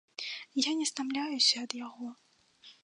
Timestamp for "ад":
1.67-1.79